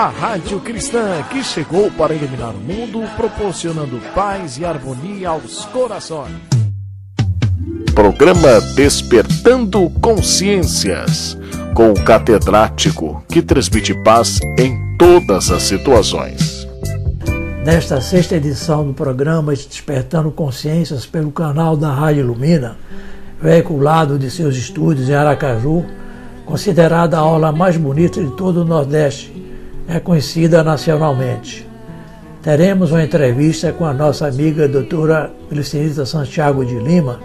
a 0.00 0.08
rádio 0.08 0.58
cristã 0.60 1.22
que 1.30 1.44
chegou 1.44 1.90
para 1.90 2.14
iluminar 2.14 2.54
o 2.54 2.58
mundo, 2.58 3.02
proporcionando 3.18 4.00
paz 4.14 4.56
e 4.56 4.64
harmonia 4.64 5.28
aos 5.28 5.66
corações. 5.66 6.32
Programa 7.94 8.62
Despertando 8.74 9.90
Consciências, 10.00 11.36
com 11.74 11.90
o 11.90 12.02
catedrático 12.02 13.22
que 13.28 13.42
transmite 13.42 13.92
paz 14.02 14.40
em 14.58 14.96
todas 14.96 15.50
as 15.50 15.64
situações. 15.64 16.66
Nesta 17.62 18.00
sexta 18.00 18.36
edição 18.36 18.86
do 18.86 18.94
programa 18.94 19.52
Despertando 19.52 20.30
Consciências 20.30 21.04
pelo 21.04 21.30
canal 21.30 21.76
da 21.76 21.92
Rádio 21.92 22.26
Lumina, 22.26 22.78
veiculado 23.38 24.18
de 24.18 24.30
seus 24.30 24.56
estúdios 24.56 25.10
em 25.10 25.14
Aracaju, 25.14 25.84
considerada 26.46 27.18
a 27.18 27.20
aula 27.20 27.52
mais 27.52 27.76
bonita 27.76 28.24
de 28.24 28.30
todo 28.30 28.62
o 28.62 28.64
Nordeste, 28.64 29.39
é 29.90 29.98
conhecida 29.98 30.62
nacionalmente. 30.62 31.68
Teremos 32.40 32.92
uma 32.92 33.02
entrevista 33.02 33.72
com 33.72 33.84
a 33.84 33.92
nossa 33.92 34.28
amiga 34.28 34.68
doutora 34.68 35.32
Cristianita 35.48 36.06
Santiago 36.06 36.64
de 36.64 36.78
Lima, 36.78 37.18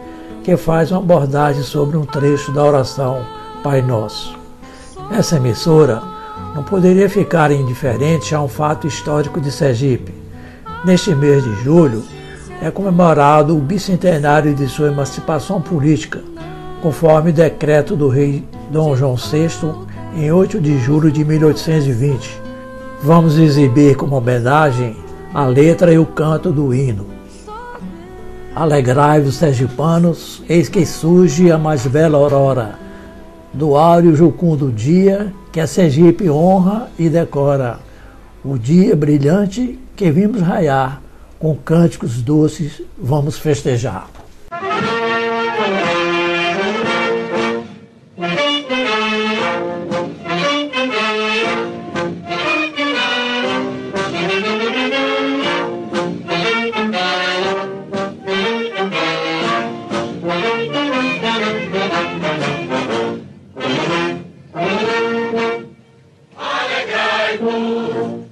que 0.43 0.57
faz 0.57 0.91
uma 0.91 0.99
abordagem 0.99 1.61
sobre 1.61 1.95
um 1.95 2.05
trecho 2.05 2.51
da 2.51 2.63
oração 2.63 3.23
Pai 3.63 3.83
Nosso. 3.83 4.35
Essa 5.11 5.37
emissora 5.37 6.01
não 6.55 6.63
poderia 6.63 7.07
ficar 7.07 7.51
indiferente 7.51 8.33
a 8.33 8.41
um 8.41 8.47
fato 8.47 8.87
histórico 8.87 9.39
de 9.39 9.51
Sergipe. 9.51 10.11
Neste 10.83 11.13
mês 11.13 11.43
de 11.43 11.63
julho 11.63 12.03
é 12.63 12.71
comemorado 12.71 13.55
o 13.55 13.61
bicentenário 13.61 14.55
de 14.55 14.67
sua 14.67 14.87
emancipação 14.87 15.61
política, 15.61 16.23
conforme 16.81 17.31
decreto 17.31 17.95
do 17.95 18.09
rei 18.09 18.43
Dom 18.71 18.95
João 18.95 19.15
VI 19.15 19.49
em 20.15 20.31
8 20.31 20.59
de 20.59 20.79
julho 20.79 21.11
de 21.11 21.23
1820. 21.23 22.44
Vamos 23.05 23.37
exibir 23.37 23.95
como 23.95 24.15
homenagem 24.15 24.95
a 25.31 25.45
letra 25.45 25.93
e 25.93 25.99
o 25.99 26.07
canto 26.07 26.51
do 26.51 26.73
hino. 26.73 27.05
Alegrai-vos, 28.55 29.35
sergipanos, 29.35 30.41
eis 30.49 30.67
que 30.67 30.83
surge 30.87 31.51
a 31.51 31.57
mais 31.59 31.85
bela 31.85 32.17
aurora, 32.17 32.79
do 33.53 33.77
áureo 33.77 34.15
jucundo 34.15 34.71
dia 34.71 35.31
que 35.51 35.59
a 35.59 35.67
Sergipe 35.67 36.27
honra 36.31 36.89
e 36.97 37.07
decora, 37.07 37.77
o 38.43 38.57
dia 38.57 38.95
brilhante 38.95 39.77
que 39.95 40.09
vimos 40.09 40.41
raiar, 40.41 40.99
com 41.37 41.55
cânticos 41.55 42.23
doces 42.23 42.81
vamos 42.97 43.37
festejar. 43.37 44.07
Michael. 67.25 68.24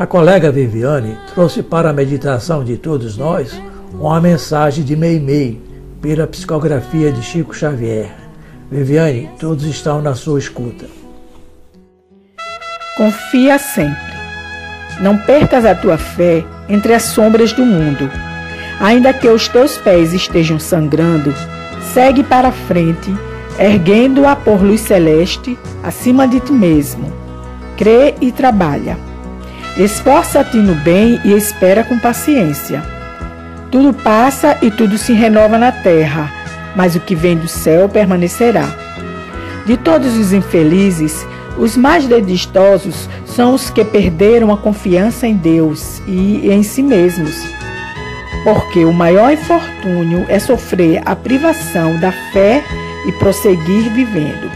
A 0.00 0.06
colega 0.06 0.50
Viviane 0.50 1.14
trouxe 1.34 1.62
para 1.62 1.90
a 1.90 1.92
meditação 1.92 2.64
de 2.64 2.78
todos 2.78 3.18
nós 3.18 3.60
uma 3.92 4.18
mensagem 4.18 4.82
de 4.82 4.96
Meimei 4.96 5.60
pela 6.00 6.26
psicografia 6.26 7.12
de 7.12 7.22
Chico 7.22 7.54
Xavier. 7.54 8.10
Viviane, 8.70 9.28
todos 9.38 9.62
estão 9.66 10.00
na 10.00 10.14
sua 10.14 10.38
escuta. 10.38 10.86
Confia 12.96 13.58
sempre. 13.58 14.14
Não 15.02 15.18
percas 15.18 15.66
a 15.66 15.74
tua 15.74 15.98
fé 15.98 16.46
entre 16.66 16.94
as 16.94 17.02
sombras 17.02 17.52
do 17.52 17.66
mundo. 17.66 18.10
Ainda 18.80 19.12
que 19.12 19.28
os 19.28 19.48
teus 19.48 19.76
pés 19.76 20.14
estejam 20.14 20.58
sangrando, 20.58 21.34
segue 21.92 22.24
para 22.24 22.50
frente, 22.50 23.14
erguendo-a 23.58 24.34
por 24.34 24.62
luz 24.62 24.80
celeste 24.80 25.58
acima 25.82 26.26
de 26.26 26.40
ti 26.40 26.52
mesmo. 26.52 27.12
Crê 27.76 28.14
e 28.18 28.32
trabalha. 28.32 29.09
Esforça-te 29.76 30.56
no 30.56 30.74
bem 30.74 31.20
e 31.24 31.32
espera 31.32 31.84
com 31.84 31.98
paciência. 31.98 32.82
Tudo 33.70 33.92
passa 33.92 34.58
e 34.60 34.70
tudo 34.70 34.98
se 34.98 35.12
renova 35.12 35.56
na 35.56 35.70
terra, 35.70 36.30
mas 36.74 36.96
o 36.96 37.00
que 37.00 37.14
vem 37.14 37.36
do 37.36 37.46
céu 37.46 37.88
permanecerá. 37.88 38.68
De 39.64 39.76
todos 39.76 40.16
os 40.18 40.32
infelizes, 40.32 41.24
os 41.56 41.76
mais 41.76 42.06
desdistosos 42.06 43.08
são 43.24 43.54
os 43.54 43.70
que 43.70 43.84
perderam 43.84 44.52
a 44.52 44.56
confiança 44.56 45.26
em 45.26 45.34
Deus 45.34 46.02
e 46.06 46.50
em 46.50 46.62
si 46.62 46.82
mesmos. 46.82 47.36
Porque 48.42 48.84
o 48.84 48.92
maior 48.92 49.32
infortúnio 49.32 50.24
é 50.28 50.38
sofrer 50.38 51.02
a 51.04 51.14
privação 51.14 51.96
da 51.98 52.10
fé 52.32 52.64
e 53.06 53.12
prosseguir 53.12 53.92
vivendo. 53.92 54.50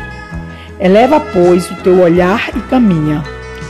Eleva, 0.80 1.20
pois, 1.20 1.70
o 1.70 1.76
teu 1.76 2.00
olhar 2.00 2.48
e 2.56 2.60
caminha. 2.62 3.22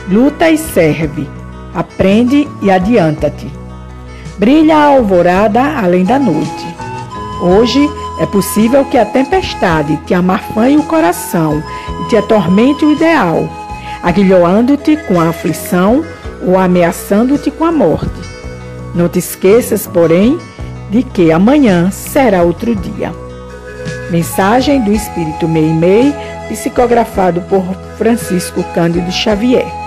Luta 0.07 0.49
e 0.51 0.57
serve. 0.57 1.27
Aprende 1.73 2.47
e 2.61 2.69
adianta-te. 2.69 3.51
Brilha 4.37 4.77
a 4.77 4.85
alvorada 4.85 5.61
além 5.79 6.03
da 6.03 6.19
noite. 6.19 6.65
Hoje 7.41 7.89
é 8.19 8.25
possível 8.25 8.85
que 8.85 8.97
a 8.97 9.05
tempestade 9.05 9.97
te 10.05 10.13
amarfanhe 10.13 10.77
o 10.77 10.83
coração 10.83 11.61
e 12.01 12.09
te 12.09 12.17
atormente 12.17 12.85
o 12.85 12.91
ideal, 12.91 13.49
aguilhoando-te 14.03 14.95
com 15.07 15.19
a 15.19 15.29
aflição 15.29 16.05
ou 16.45 16.57
ameaçando-te 16.57 17.49
com 17.49 17.65
a 17.65 17.71
morte. 17.71 18.11
Não 18.93 19.09
te 19.09 19.19
esqueças, 19.19 19.87
porém, 19.87 20.37
de 20.91 21.01
que 21.01 21.31
amanhã 21.31 21.89
será 21.91 22.43
outro 22.43 22.75
dia. 22.75 23.11
Mensagem 24.11 24.81
do 24.81 24.93
Espírito 24.93 25.47
Meimei, 25.47 26.13
psicografado 26.47 27.41
por 27.41 27.63
Francisco 27.97 28.63
Cândido 28.73 29.11
Xavier. 29.11 29.84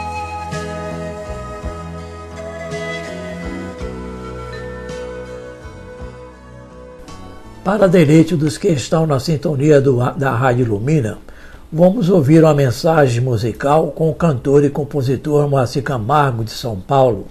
Para 7.68 7.86
deleite 7.86 8.34
dos 8.34 8.56
que 8.56 8.68
estão 8.68 9.06
na 9.06 9.20
sintonia 9.20 9.78
do, 9.78 9.98
da 10.12 10.34
Rádio 10.34 10.64
Lumina, 10.64 11.18
vamos 11.70 12.08
ouvir 12.08 12.42
uma 12.42 12.54
mensagem 12.54 13.20
musical 13.20 13.88
com 13.88 14.08
o 14.08 14.14
cantor 14.14 14.64
e 14.64 14.70
compositor 14.70 15.46
Moacir 15.46 15.82
Camargo 15.82 16.42
de 16.42 16.50
São 16.50 16.80
Paulo, 16.80 17.26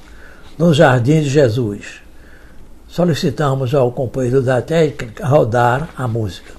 no 0.56 0.76
Jardim 0.76 1.24
de 1.24 1.30
Jesus. 1.30 2.04
Solicitamos 2.88 3.74
ao 3.74 3.92
companheiro 3.92 4.44
da 4.44 4.62
técnica 4.62 5.26
rodar 5.26 5.90
a 5.98 6.08
música. 6.08 6.57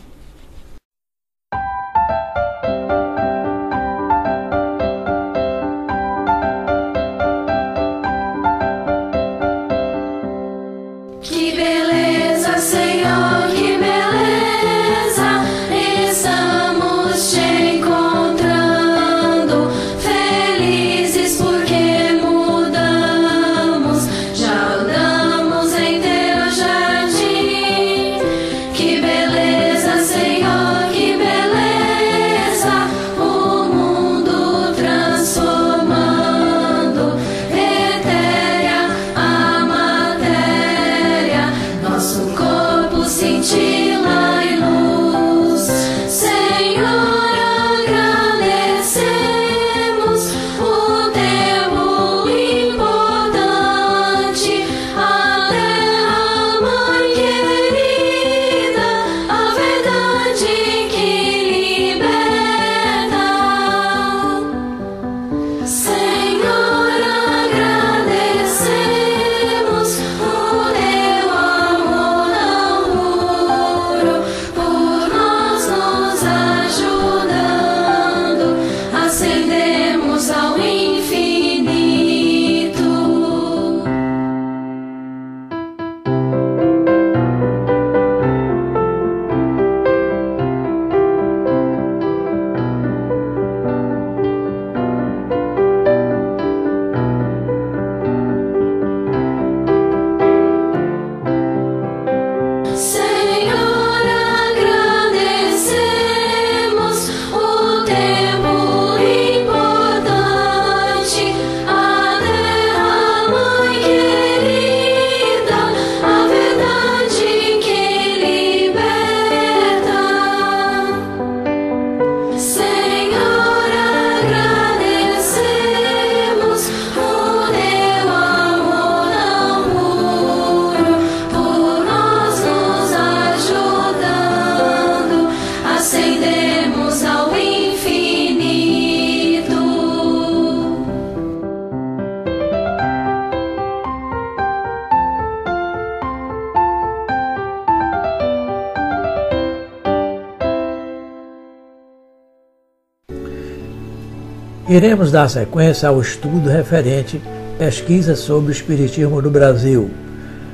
Iremos 154.68 155.10
dar 155.10 155.30
sequência 155.30 155.88
ao 155.88 155.98
estudo 155.98 156.50
referente 156.50 157.22
pesquisas 157.58 158.18
sobre 158.18 158.50
o 158.50 158.52
Espiritismo 158.52 159.22
no 159.22 159.30
Brasil. 159.30 159.90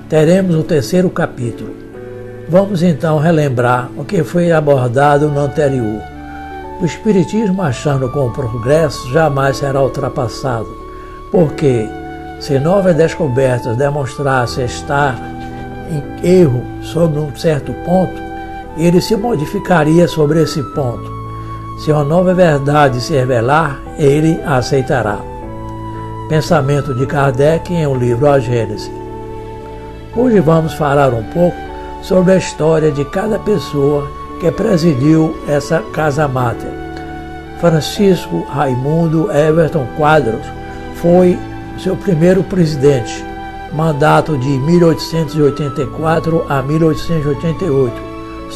Teremos 0.09 0.55
o 0.55 0.63
terceiro 0.63 1.11
capítulo. 1.11 1.75
Vamos 2.49 2.81
então 2.81 3.19
relembrar 3.19 3.91
o 3.97 4.05
que 4.05 4.23
foi 4.23 4.53
abordado 4.53 5.29
no 5.29 5.41
anterior. 5.41 6.01
O 6.81 6.85
Espiritismo, 6.85 7.61
achando 7.61 8.09
com 8.09 8.29
o 8.29 8.33
progresso, 8.33 9.11
jamais 9.13 9.57
será 9.57 9.83
ultrapassado, 9.83 10.69
porque, 11.33 11.89
se 12.39 12.57
novas 12.61 12.95
descobertas 12.95 13.77
demonstrassem 13.77 14.65
estar 14.65 15.19
em 15.91 16.29
erro 16.41 16.63
sobre 16.83 17.19
um 17.19 17.35
certo 17.35 17.73
ponto, 17.85 18.15
ele 18.77 19.01
se 19.01 19.17
modificaria 19.17 20.07
sobre 20.07 20.41
esse 20.41 20.63
ponto. 20.73 21.14
Se 21.77 21.91
uma 21.91 22.05
nova 22.05 22.33
verdade 22.33 23.01
se 23.01 23.13
revelar, 23.15 23.81
ele 23.99 24.41
a 24.45 24.57
aceitará. 24.57 25.19
Pensamento 26.29 26.95
de 26.95 27.05
Kardec 27.05 27.73
em 27.73 27.87
um 27.87 27.97
livro 27.97 28.29
A 28.29 28.39
Gênese. 28.39 28.91
Hoje 30.17 30.39
vamos 30.39 30.75
falar 30.75 31.13
um 31.13 31.25
pouco 31.25 31.57
sobre 32.01 32.33
a 32.33 32.37
história 32.37 32.93
de 32.93 33.05
cada 33.05 33.39
pessoa 33.41 34.09
que 34.41 34.51
presidiu 34.53 35.37
essa 35.49 35.81
casa 35.93 36.29
máter. 36.29 36.71
Francisco 37.61 38.45
Raimundo 38.49 39.31
Everton 39.33 39.87
Quadros 39.97 40.47
foi 40.97 41.37
seu 41.79 41.97
primeiro 41.97 42.45
presidente, 42.45 43.25
mandato 43.73 44.39
de 44.39 44.49
1884 44.49 46.47
a 46.49 46.63
1888, 46.63 48.04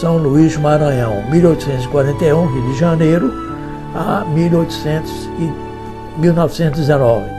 São 0.01 0.17
Luís 0.17 0.57
Maranhão, 0.57 1.23
1841, 1.31 2.47
Rio 2.47 2.73
de 2.73 2.79
Janeiro, 2.79 3.33
a 3.95 4.25
1800 4.25 5.11
e 5.39 6.21
1919 6.21 7.39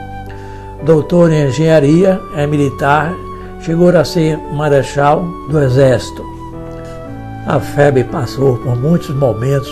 doutor 0.82 1.30
em 1.30 1.46
engenharia, 1.46 2.20
é 2.34 2.46
militar, 2.46 3.12
chegou 3.60 3.90
a 3.96 4.04
ser 4.04 4.38
marechal 4.52 5.22
do 5.48 5.60
Exército. 5.60 6.24
A 7.46 7.58
FEB 7.60 8.04
passou 8.04 8.56
por 8.58 8.76
muitos 8.76 9.10
momentos 9.10 9.70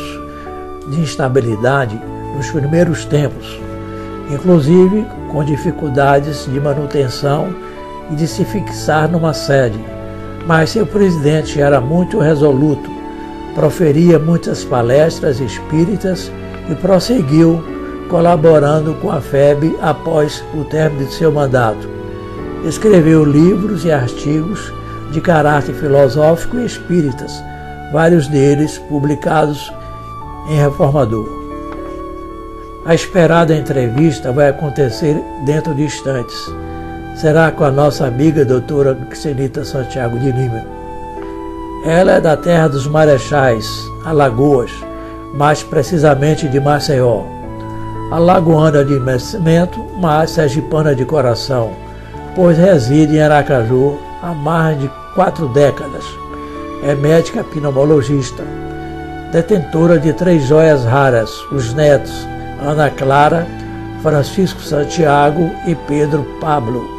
de 0.88 1.00
instabilidade 1.00 2.00
nos 2.37 2.50
primeiros 2.50 3.05
tempos, 3.05 3.58
inclusive 4.31 5.06
com 5.31 5.44
dificuldades 5.44 6.46
de 6.46 6.61
manutenção 6.61 7.55
e 8.11 8.14
de 8.14 8.26
se 8.26 8.44
fixar 8.44 9.08
numa 9.08 9.33
sede. 9.33 9.78
Mas 10.49 10.71
seu 10.71 10.87
presidente 10.87 11.61
era 11.61 11.78
muito 11.78 12.19
resoluto, 12.19 12.90
proferia 13.55 14.19
muitas 14.19 14.64
palestras 14.64 15.40
espíritas 15.40 16.33
e 16.71 16.75
prosseguiu 16.75 17.62
colaborando 18.09 18.95
com 18.95 19.11
a 19.11 19.21
FEB 19.21 19.76
após 19.83 20.43
o 20.55 20.64
término 20.64 21.05
de 21.05 21.12
seu 21.12 21.31
mandato. 21.31 21.87
Escreveu 22.64 23.25
livros 23.25 23.85
e 23.85 23.93
artigos 23.93 24.73
de 25.12 25.21
caráter 25.21 25.75
filosófico 25.75 26.57
e 26.57 26.64
espíritas, 26.64 27.31
vários 27.93 28.26
deles 28.26 28.78
publicados 28.78 29.71
em 30.49 30.57
Reformador. 30.57 31.28
A 32.87 32.95
esperada 32.95 33.55
entrevista 33.55 34.33
vai 34.33 34.49
acontecer 34.49 35.23
dentro 35.45 35.75
de 35.75 35.83
instantes. 35.83 36.50
Será 37.20 37.50
com 37.50 37.64
a 37.64 37.70
nossa 37.70 38.06
amiga 38.06 38.44
doutora 38.44 38.96
Xenita 39.12 39.64
Santiago 39.64 40.18
de 40.18 40.30
Lima. 40.30 40.64
Ela 41.84 42.12
é 42.12 42.20
da 42.20 42.37
terra 42.37 42.68
dos 42.68 42.87
Marechais, 42.87 43.66
Alagoas, 44.04 44.70
mais 45.34 45.62
precisamente 45.62 46.48
de 46.48 46.60
Maceió 46.60 47.38
alagoana 48.10 48.84
de 48.84 48.98
nascimento, 48.98 49.84
mas 50.00 50.30
sergipana 50.30 50.94
de 50.94 51.04
coração, 51.04 51.70
pois 52.34 52.56
reside 52.56 53.16
em 53.16 53.20
Aracaju 53.20 53.98
há 54.22 54.32
mais 54.32 54.80
de 54.80 54.90
quatro 55.14 55.48
décadas. 55.48 56.04
É 56.82 56.94
médica 56.94 57.44
pneumologista, 57.44 58.42
detentora 59.32 59.98
de 59.98 60.12
três 60.12 60.44
joias 60.44 60.84
raras, 60.84 61.30
os 61.52 61.75
netos 61.75 62.26
Ana 62.62 62.88
Clara, 62.90 63.46
Francisco 64.02 64.62
Santiago 64.62 65.50
e 65.66 65.75
Pedro 65.75 66.25
Pablo. 66.40 66.98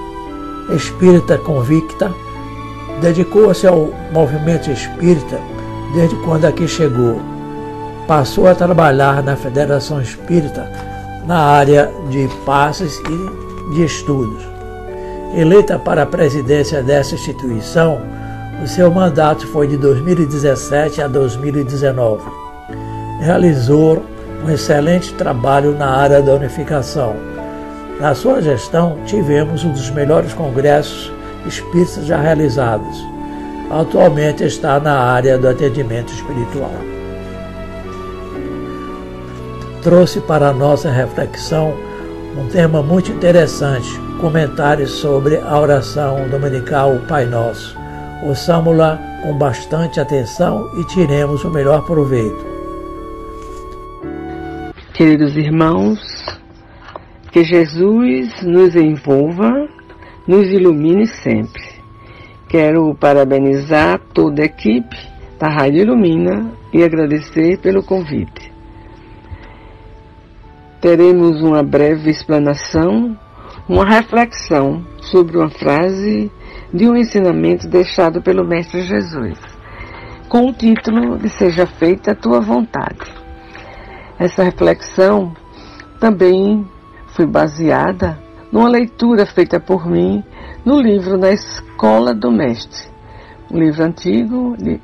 Espírita 0.71 1.37
convicta, 1.37 2.13
dedicou-se 3.01 3.65
ao 3.65 3.89
movimento 4.11 4.69
espírita 4.69 5.39
desde 5.93 6.15
quando 6.17 6.45
aqui 6.45 6.67
chegou. 6.67 7.19
Passou 8.07 8.47
a 8.47 8.55
trabalhar 8.55 9.23
na 9.23 9.35
Federação 9.35 10.01
Espírita 10.01 10.69
na 11.25 11.37
área 11.37 11.91
de 12.09 12.27
passes 12.45 12.99
e 12.99 13.73
de 13.73 13.83
estudos. 13.83 14.43
Eleita 15.35 15.77
para 15.77 16.03
a 16.03 16.07
presidência 16.07 16.81
dessa 16.81 17.13
instituição, 17.13 18.01
o 18.63 18.67
seu 18.67 18.91
mandato 18.91 19.45
foi 19.47 19.67
de 19.67 19.77
2017 19.77 21.01
a 21.01 21.07
2019. 21.07 22.23
Realizou 23.21 24.03
um 24.43 24.49
excelente 24.49 25.13
trabalho 25.13 25.77
na 25.77 25.87
área 25.87 26.21
da 26.21 26.33
unificação. 26.33 27.15
Na 27.99 28.15
sua 28.15 28.41
gestão, 28.41 28.97
tivemos 29.05 29.63
um 29.63 29.71
dos 29.71 29.89
melhores 29.89 30.33
congressos 30.33 31.11
espíritas 31.45 32.05
já 32.05 32.19
realizados. 32.19 32.97
Atualmente 33.69 34.43
está 34.43 34.79
na 34.79 34.97
área 34.97 35.37
do 35.37 35.47
atendimento 35.47 36.11
espiritual 36.13 36.71
trouxe 39.81 40.19
para 40.21 40.49
a 40.49 40.53
nossa 40.53 40.89
reflexão 40.89 41.73
um 42.37 42.47
tema 42.47 42.81
muito 42.81 43.11
interessante, 43.11 43.89
comentários 44.19 44.91
sobre 44.91 45.37
a 45.37 45.59
oração 45.59 46.27
dominical 46.29 46.99
Pai 47.07 47.25
Nosso. 47.25 47.77
Ouçamos-la 48.23 48.99
com 49.23 49.37
bastante 49.37 49.99
atenção 49.99 50.69
e 50.77 50.83
tiremos 50.85 51.43
o 51.43 51.49
melhor 51.49 51.85
proveito. 51.85 52.47
Queridos 54.93 55.35
irmãos, 55.35 55.99
que 57.31 57.43
Jesus 57.43 58.41
nos 58.43 58.75
envolva, 58.75 59.67
nos 60.27 60.47
ilumine 60.47 61.07
sempre. 61.07 61.63
Quero 62.47 62.95
parabenizar 62.95 63.99
toda 64.13 64.41
a 64.41 64.45
equipe 64.45 64.97
da 65.39 65.47
Rádio 65.49 65.83
Ilumina 65.83 66.51
e 66.73 66.83
agradecer 66.83 67.59
pelo 67.59 67.83
convite 67.83 68.49
teremos 70.81 71.41
uma 71.41 71.61
breve 71.61 72.09
explanação, 72.09 73.17
uma 73.67 73.85
reflexão 73.85 74.85
sobre 75.01 75.37
uma 75.37 75.49
frase 75.49 76.31
de 76.73 76.87
um 76.87 76.95
ensinamento 76.95 77.67
deixado 77.67 78.21
pelo 78.21 78.47
Mestre 78.47 78.81
Jesus, 78.81 79.37
com 80.29 80.47
o 80.47 80.53
título 80.53 81.17
de 81.17 81.29
Seja 81.29 81.65
Feita 81.65 82.11
a 82.11 82.15
Tua 82.15 82.39
Vontade. 82.39 83.13
Essa 84.17 84.43
reflexão 84.43 85.33
também 85.99 86.65
foi 87.19 87.25
baseada 87.25 88.17
numa 88.49 88.69
leitura 88.69 89.25
feita 89.25 89.59
por 89.59 89.85
mim 89.85 90.23
no 90.63 90.79
livro 90.79 91.17
Na 91.17 91.31
Escola 91.31 92.13
do 92.13 92.31
Mestre, 92.31 92.87
um 93.51 93.59
livro 93.59 93.83
antigo 93.83 94.55
de, 94.57 94.79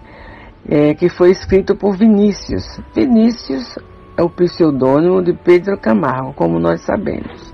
é, 0.68 0.94
que 0.96 1.08
foi 1.08 1.32
escrito 1.32 1.78
por 1.78 1.96
Vinícius. 1.96 2.82
Vinícius 2.94 3.80
é 4.18 4.22
o 4.22 4.30
pseudônimo 4.30 5.24
de 5.24 5.32
Pedro 5.32 5.78
Camargo, 5.80 6.34
como 6.34 6.60
nós 6.60 6.82
sabemos. 6.82 7.54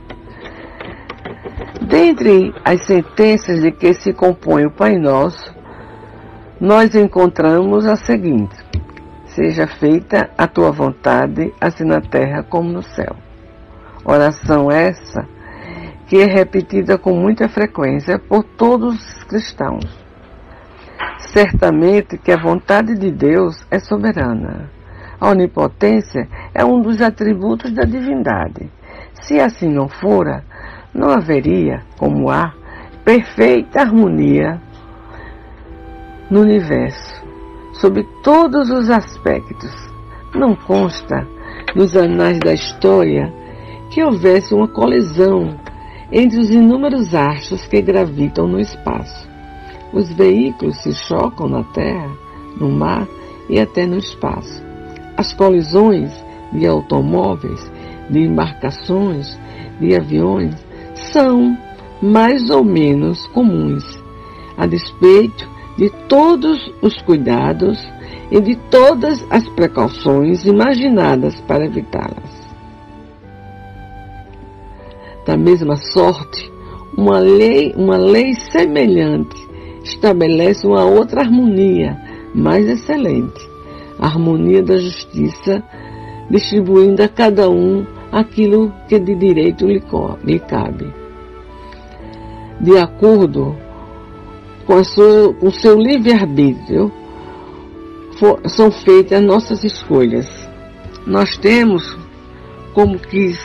Dentre 1.79 2.51
as 2.65 2.83
sentenças 2.88 3.61
de 3.61 3.71
que 3.71 3.93
se 3.93 4.13
compõe 4.13 4.65
o 4.65 4.71
Pai 4.71 4.97
Nosso, 4.97 5.53
nós 6.59 6.95
encontramos 6.95 7.85
a 7.85 7.95
seguinte: 7.95 8.55
Seja 9.25 9.67
feita 9.67 10.31
a 10.35 10.47
tua 10.47 10.71
vontade, 10.71 11.53
assim 11.61 11.85
na 11.85 12.01
terra 12.01 12.41
como 12.41 12.71
no 12.71 12.81
céu. 12.81 13.15
Oração 14.03 14.72
essa 14.72 15.27
que 16.08 16.17
é 16.17 16.25
repetida 16.25 16.98
com 16.98 17.13
muita 17.13 17.48
frequência 17.48 18.20
por 18.20 18.43
todos 18.43 18.96
os 18.96 19.24
cristãos. 19.24 19.86
Certamente 21.20 22.17
que 22.17 22.31
a 22.31 22.41
vontade 22.41 22.96
de 22.98 23.12
Deus 23.12 23.65
é 23.72 23.79
soberana 23.79 24.70
a 25.22 25.29
onipotência 25.29 26.27
é 26.51 26.65
um 26.65 26.81
dos 26.81 27.00
atributos 27.00 27.72
da 27.72 27.84
divindade. 27.84 28.72
Se 29.22 29.39
assim 29.39 29.70
não 29.70 29.88
fora, 29.88 30.43
não 30.91 31.12
haveria, 31.12 31.84
como 32.00 32.31
há, 32.31 32.51
perfeita 33.05 33.81
harmonia 33.81 34.60
no 36.27 36.41
universo, 36.41 37.24
sob 37.74 38.03
todos 38.24 38.72
os 38.72 38.89
aspectos. 38.89 39.72
Não 40.34 40.55
consta 40.55 41.27
nos 41.75 41.96
anais 41.96 42.39
da 42.39 42.53
história 42.53 43.31
que 43.91 44.03
houvesse 44.03 44.53
uma 44.53 44.67
colisão 44.67 45.55
entre 46.12 46.39
os 46.39 46.50
inúmeros 46.50 47.13
astros 47.13 47.65
que 47.65 47.81
gravitam 47.81 48.48
no 48.48 48.60
espaço. 48.60 49.29
Os 49.93 50.12
veículos 50.12 50.81
se 50.81 50.93
chocam 50.93 51.48
na 51.48 51.63
Terra, 51.65 52.10
no 52.57 52.69
mar 52.69 53.07
e 53.50 53.60
até 53.60 53.86
no 53.86 53.98
espaço. 53.98 54.63
As 55.15 55.33
colisões 55.33 56.12
de 56.51 56.65
automóveis 56.65 57.71
de 58.10 58.19
embarcações, 58.19 59.39
de 59.79 59.95
aviões, 59.95 60.55
são 61.12 61.57
mais 62.01 62.50
ou 62.50 62.63
menos 62.63 63.25
comuns, 63.27 63.83
a 64.57 64.65
despeito 64.65 65.50
de 65.77 65.89
todos 66.07 66.60
os 66.81 67.01
cuidados 67.01 67.79
e 68.29 68.39
de 68.39 68.55
todas 68.69 69.25
as 69.29 69.48
precauções 69.50 70.45
imaginadas 70.45 71.39
para 71.41 71.65
evitá-las. 71.65 72.40
Da 75.25 75.37
mesma 75.37 75.75
sorte, 75.75 76.51
uma 76.97 77.19
lei, 77.19 77.73
uma 77.77 77.97
lei 77.97 78.33
semelhante 78.33 79.37
estabelece 79.83 80.65
uma 80.65 80.83
outra 80.83 81.21
harmonia 81.21 81.97
mais 82.33 82.67
excelente, 82.67 83.39
a 83.99 84.07
harmonia 84.07 84.63
da 84.63 84.77
justiça, 84.77 85.63
distribuindo 86.29 87.03
a 87.03 87.07
cada 87.07 87.49
um 87.49 87.85
aquilo 88.11 88.73
que 88.87 88.99
de 88.99 89.15
direito 89.15 89.65
lhe 89.67 90.39
cabe. 90.39 90.91
De 92.59 92.77
acordo 92.77 93.55
com, 94.65 94.75
o 94.75 95.51
seu 95.51 95.79
livre-arbítrio, 95.79 96.91
são 98.45 98.71
feitas 98.71 99.21
nossas 99.21 99.63
escolhas. 99.63 100.27
Nós 101.07 101.37
temos, 101.37 101.97
como 102.73 102.99
quis 102.99 103.39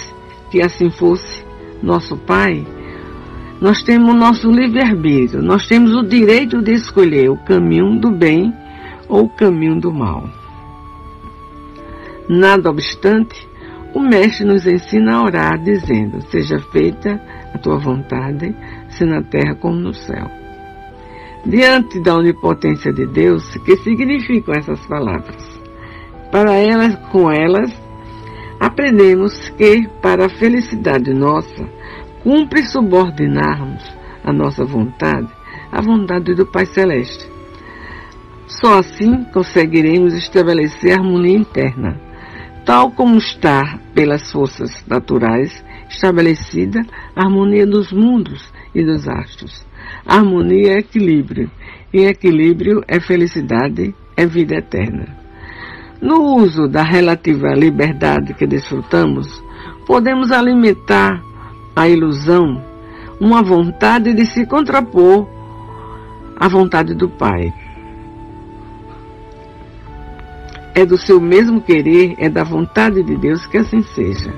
que 0.51 0.61
assim 0.61 0.91
fosse 0.91 1.46
nosso 1.83 2.17
Pai, 2.17 2.67
nós 3.61 3.83
temos 3.83 4.11
o 4.11 4.17
nosso 4.17 4.51
livre-arbítrio, 4.51 5.43
nós 5.43 5.67
temos 5.67 5.95
o 5.95 6.03
direito 6.03 6.61
de 6.61 6.73
escolher 6.73 7.31
o 7.31 7.37
caminho 7.37 7.99
do 7.99 8.11
bem 8.11 8.53
ou 9.09 9.25
o 9.25 9.29
caminho 9.29 9.81
do 9.81 9.93
mal. 9.93 10.29
Nada 12.29 12.71
obstante, 12.71 13.49
o 13.95 14.01
Mestre 14.01 14.45
nos 14.45 14.67
ensina 14.67 15.17
a 15.17 15.23
orar, 15.23 15.63
dizendo: 15.63 16.21
Seja 16.31 16.59
feita 16.71 17.21
a 17.55 17.59
tua 17.59 17.79
vontade, 17.79 18.55
se 18.91 19.05
na 19.05 19.23
terra 19.23 19.55
como 19.55 19.77
no 19.77 19.95
céu. 19.95 20.31
Diante 21.47 22.01
da 22.01 22.17
onipotência 22.17 22.93
de 22.93 23.07
Deus, 23.07 23.57
que 23.65 23.77
significam 23.79 24.55
essas 24.55 24.85
palavras? 24.87 25.61
Para 26.31 26.55
elas, 26.57 26.97
com 27.11 27.31
elas, 27.31 27.73
aprendemos 28.61 29.49
que, 29.51 29.89
para 30.01 30.27
a 30.27 30.29
felicidade 30.29 31.13
nossa, 31.13 31.69
cumpre 32.23 32.63
subordinarmos 32.63 33.83
a 34.25 34.33
nossa 34.33 34.65
vontade 34.65 35.29
à 35.71 35.81
vontade 35.81 36.35
do 36.35 36.47
Pai 36.47 36.67
Celeste. 36.67 37.29
Só 38.47 38.79
assim 38.79 39.25
conseguiremos 39.33 40.15
estabelecer 40.15 40.93
harmonia 40.93 41.37
interna, 41.37 42.01
tal 42.65 42.91
como 42.91 43.17
está, 43.17 43.79
pelas 43.95 44.31
forças 44.31 44.85
naturais, 44.87 45.65
estabelecida 45.89 46.81
a 47.15 47.25
harmonia 47.25 47.67
dos 47.67 47.93
mundos 47.93 48.53
e 48.75 48.85
dos 48.85 49.09
astros. 49.09 49.67
Harmonia 50.05 50.75
é 50.75 50.79
equilíbrio, 50.79 51.51
e 51.93 52.05
equilíbrio 52.05 52.83
é 52.89 53.01
felicidade, 53.01 53.95
é 54.17 54.27
vida 54.27 54.57
eterna. 54.57 55.26
No 56.01 56.37
uso 56.37 56.69
da 56.69 56.83
relativa 56.83 57.49
liberdade 57.55 58.35
que 58.35 58.47
desfrutamos, 58.47 59.43
podemos 59.87 60.31
alimentar 60.31 61.23
a 61.75 61.89
ilusão, 61.89 62.63
uma 63.19 63.43
vontade 63.43 64.13
de 64.13 64.27
se 64.27 64.45
contrapor 64.47 65.27
à 66.39 66.49
vontade 66.49 66.95
do 66.95 67.09
Pai. 67.09 67.53
É 70.75 70.85
do 70.85 70.99
seu 70.99 71.19
mesmo 71.19 71.63
querer, 71.63 72.15
é 72.19 72.29
da 72.29 72.45
vontade 72.45 73.03
de 73.03 73.17
Deus 73.17 73.47
que 73.47 73.57
assim 73.57 73.83
seja. 73.83 74.31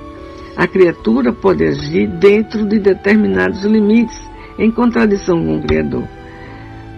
A 0.57 0.67
criatura 0.67 1.33
pode 1.33 1.65
agir 1.65 2.07
dentro 2.07 2.65
de 2.65 2.79
determinados 2.79 3.65
limites, 3.65 4.21
em 4.59 4.71
contradição 4.71 5.45
com 5.45 5.57
o 5.59 5.63
Criador. 5.63 6.05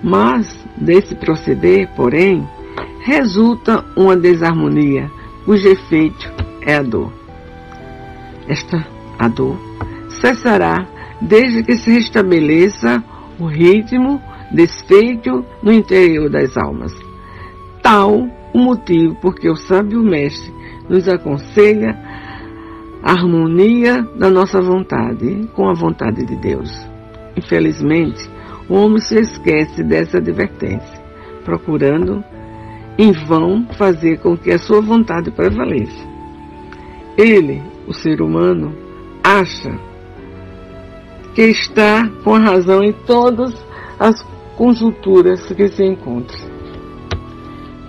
Mas, 0.03 0.59
desse 0.77 1.15
proceder, 1.15 1.89
porém, 1.95 2.47
resulta 3.01 3.85
uma 3.97 4.17
desarmonia, 4.17 5.11
cujo 5.45 5.69
efeito 5.69 6.31
é 6.63 6.77
a 6.77 6.83
dor. 6.83 7.13
Esta, 8.49 8.87
a 9.19 9.29
dor, 9.29 9.59
cessará 10.21 10.87
desde 11.21 11.63
que 11.63 11.77
se 11.77 11.91
restabeleça 11.91 13.03
o 13.39 13.47
ritmo 13.47 14.21
desfeito 14.51 15.45
no 15.63 15.73
interior 15.73 16.29
das 16.29 16.57
almas. 16.57 16.93
Tal 17.83 18.29
o 18.53 18.59
motivo 18.59 19.17
porque 19.21 19.49
o 19.49 19.57
sábio 19.57 20.03
mestre 20.03 20.53
nos 20.89 21.09
aconselha 21.09 21.97
a 23.03 23.13
harmonia 23.13 24.03
da 24.17 24.29
nossa 24.29 24.61
vontade 24.61 25.49
com 25.55 25.69
a 25.69 25.75
vontade 25.75 26.27
de 26.27 26.37
Deus. 26.37 26.71
Infelizmente, 27.37 28.29
o 28.69 28.75
homem 28.75 28.99
se 28.99 29.19
esquece 29.19 29.83
dessa 29.83 30.19
advertência, 30.19 31.01
procurando 31.45 32.23
em 33.01 33.13
vão 33.13 33.67
fazer 33.79 34.19
com 34.19 34.37
que 34.37 34.51
a 34.51 34.59
sua 34.59 34.83
vontade 34.83 35.31
prevaleça. 35.31 36.07
Ele, 37.17 37.63
o 37.89 37.95
ser 37.95 38.21
humano, 38.21 38.77
acha 39.25 39.75
que 41.35 41.41
está 41.41 42.07
com 42.23 42.33
razão 42.35 42.85
em 42.85 42.93
todas 42.93 43.55
as 43.99 44.23
conjunturas 44.55 45.41
que 45.47 45.69
se 45.69 45.83
encontra. 45.83 46.37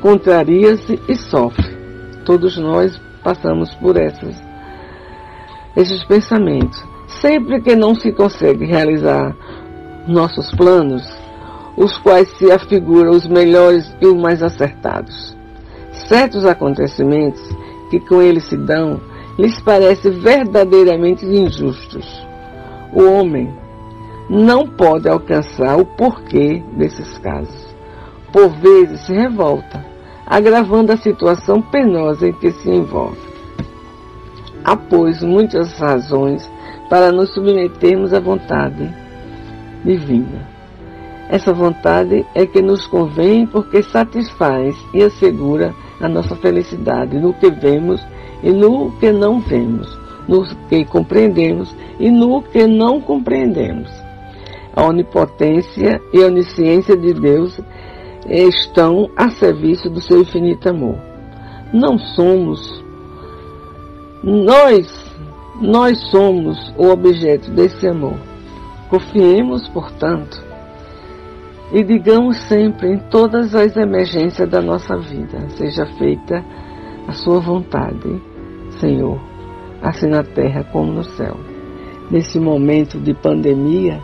Contraria-se 0.01 0.98
e 1.10 1.15
sofre. 1.18 1.75
Todos 2.24 2.58
nós 2.58 2.98
passamos 3.22 3.75
por 3.75 3.98
essas, 3.98 4.41
esses 5.75 6.06
pensamentos. 6.06 6.82
Sempre 7.20 7.60
que 7.60 7.75
não 7.75 7.94
se 7.96 8.13
consegue 8.13 8.63
realizar 8.63 9.36
nossos 10.08 10.50
planos, 10.56 11.03
os 11.78 11.98
quais 12.00 12.30
se 12.38 12.51
afiguram 12.51 13.12
os 13.12 13.28
melhores 13.28 13.94
e 14.01 14.06
os 14.06 14.16
mais 14.16 14.44
acertados. 14.44 15.36
Certos 16.08 16.46
acontecimentos 16.46 17.42
que 17.90 18.00
com 18.00 18.22
eles 18.22 18.46
se 18.46 18.58
dão 18.58 19.00
lhes 19.38 19.60
parecem 19.62 20.12
verdadeiramente 20.12 21.25
injustos 21.25 22.32
o 22.94 23.04
homem 23.04 23.54
não 24.30 24.68
pode 24.68 25.08
alcançar 25.08 25.78
o 25.78 25.86
porquê 25.86 26.62
desses 26.74 27.18
casos. 27.20 27.75
Por 28.32 28.50
vezes 28.50 29.01
se 29.01 29.13
revolta, 29.13 29.84
agravando 30.25 30.92
a 30.92 30.98
situação 30.98 31.62
penosa 31.62 32.28
em 32.28 32.34
que 32.34 32.51
se 32.51 32.70
envolve. 32.70 33.32
Há, 34.63 34.75
pois, 34.75 35.24
muitas 35.24 35.78
razões 35.80 36.50
para 36.90 37.12
nos 37.12 37.34
submetermos 37.34 38.13
à 38.13 38.20
vontade 38.20 38.94
divina. 39.84 40.50
Essa 41.32 41.54
vontade 41.54 42.26
é 42.36 42.46
que 42.46 42.62
nos 42.62 42.86
convém 42.86 43.48
porque 43.48 43.82
satisfaz 43.82 44.76
e 44.94 45.02
assegura 45.02 45.74
a 46.02 46.10
nossa 46.10 46.36
felicidade 46.36 47.18
no 47.18 47.34
que 47.34 47.50
vemos 47.50 48.06
e 48.44 48.52
no 48.52 48.92
que 49.00 49.14
não 49.14 49.40
vemos, 49.40 49.98
no 50.28 50.44
que 50.68 50.84
compreendemos 50.84 51.74
e 51.98 52.12
no 52.12 52.42
que 52.42 52.68
não 52.68 53.00
compreendemos. 53.00 53.90
A 54.76 54.84
onipotência 54.84 56.02
e 56.14 56.22
a 56.22 56.28
onisciência 56.28 56.98
de 56.98 57.14
Deus 57.14 57.58
estão 58.28 59.10
a 59.16 59.30
serviço 59.30 59.90
do 59.90 60.02
seu 60.02 60.20
infinito 60.20 60.68
amor. 60.68 60.98
Não 61.72 61.98
somos 61.98 62.84
nós, 64.22 64.86
nós 65.62 65.98
somos 66.12 66.74
o 66.78 66.90
objeto 66.90 67.50
desse 67.52 67.88
amor. 67.88 68.18
Confiemos, 68.90 69.70
portanto, 69.70 70.50
e 71.72 71.84
digamos 71.84 72.38
sempre 72.48 72.94
em 72.94 72.98
todas 73.10 73.56
as 73.56 73.75
emergências 73.75 74.50
da 74.50 74.62
nossa 74.62 74.98
vida, 74.98 75.50
seja 75.51 75.86
feita 75.98 76.44
a 77.08 77.13
sua 77.13 77.40
vontade, 77.40 78.22
Senhor 78.80 79.32
assim 79.82 80.08
na 80.08 80.24
terra 80.24 80.63
como 80.63 80.92
no 80.92 81.04
céu. 81.04 81.38
Nesse 82.10 82.40
momento 82.40 83.00
de 83.00 83.13
pandemia, 83.13 84.00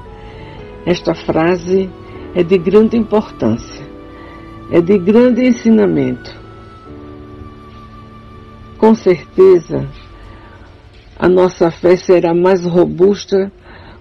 esta 0.85 1.13
frase 1.13 1.89
é 2.33 2.41
de 2.41 2.57
grande 2.57 2.97
importância, 2.97 3.85
é 4.71 4.81
de 4.81 4.97
grande 4.97 5.45
ensinamento. 5.45 6.35
Com 8.77 8.95
certeza, 8.95 9.87
a 11.19 11.27
nossa 11.27 11.69
fé 11.69 11.95
será 11.95 12.33
mais 12.33 12.65
robusta 12.65 13.51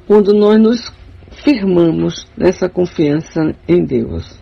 quando 0.06 0.32
nós 0.32 0.58
nos 0.60 0.90
firmamos 1.42 2.26
nessa 2.36 2.68
confiança 2.68 3.54
em 3.68 3.84
Deus. 3.84 4.38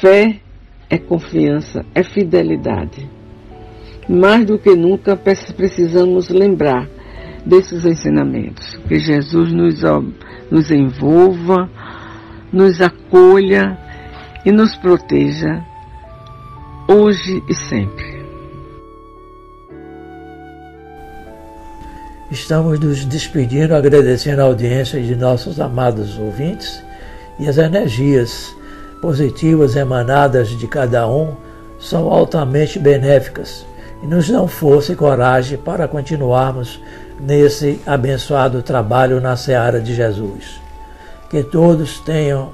Fé 0.00 0.40
é 0.88 0.98
confiança, 0.98 1.84
é 1.94 2.02
fidelidade. 2.02 3.08
Mais 4.08 4.44
do 4.44 4.58
que 4.58 4.74
nunca 4.74 5.16
precisamos 5.16 6.28
lembrar 6.28 6.88
desses 7.44 7.84
ensinamentos. 7.84 8.76
Que 8.88 8.98
Jesus 8.98 9.52
nos, 9.52 9.82
nos 10.50 10.70
envolva, 10.70 11.68
nos 12.52 12.80
acolha 12.80 13.78
e 14.44 14.52
nos 14.52 14.76
proteja 14.76 15.64
hoje 16.88 17.42
e 17.48 17.54
sempre. 17.54 18.05
Estamos 22.30 22.80
nos 22.80 23.04
despedindo, 23.04 23.72
agradecendo 23.72 24.42
a 24.42 24.46
audiência 24.46 25.00
de 25.00 25.14
nossos 25.14 25.60
amados 25.60 26.18
ouvintes 26.18 26.82
e 27.38 27.48
as 27.48 27.56
energias 27.56 28.52
positivas 29.00 29.76
emanadas 29.76 30.48
de 30.48 30.66
cada 30.66 31.08
um 31.08 31.34
são 31.78 32.10
altamente 32.10 32.80
benéficas 32.80 33.64
e 34.02 34.08
nos 34.08 34.28
dão 34.28 34.48
força 34.48 34.92
e 34.92 34.96
coragem 34.96 35.56
para 35.56 35.86
continuarmos 35.86 36.80
nesse 37.20 37.80
abençoado 37.86 38.60
trabalho 38.60 39.20
na 39.20 39.36
seara 39.36 39.80
de 39.80 39.94
Jesus. 39.94 40.60
Que 41.30 41.44
todos 41.44 42.00
tenham 42.00 42.50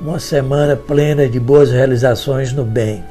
uma 0.00 0.20
semana 0.20 0.76
plena 0.76 1.28
de 1.28 1.40
boas 1.40 1.72
realizações 1.72 2.52
no 2.52 2.64
bem. 2.64 3.02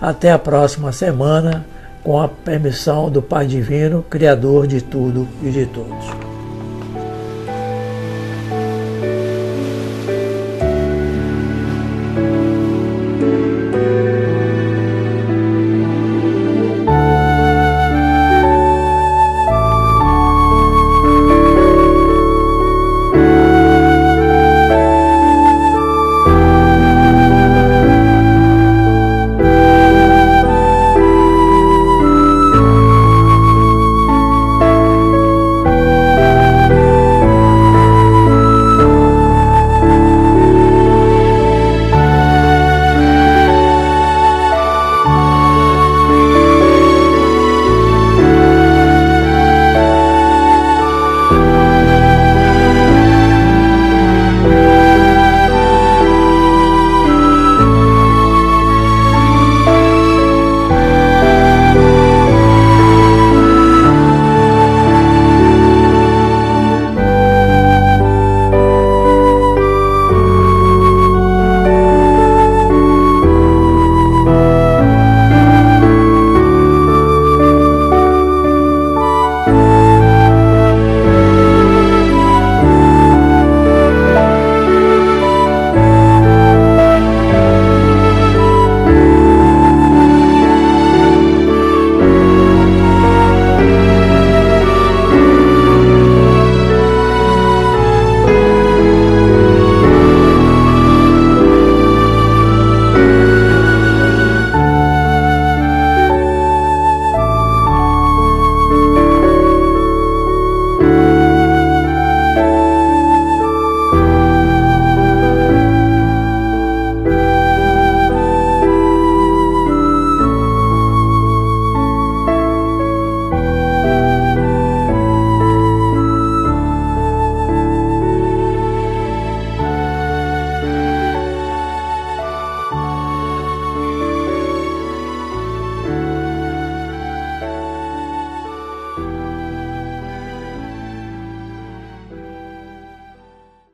Até 0.00 0.32
a 0.32 0.38
próxima 0.38 0.92
semana, 0.92 1.66
com 2.02 2.20
a 2.20 2.28
permissão 2.28 3.10
do 3.10 3.22
Pai 3.22 3.46
Divino, 3.46 4.04
Criador 4.08 4.66
de 4.66 4.80
tudo 4.82 5.28
e 5.42 5.50
de 5.50 5.66
todos. 5.66 6.31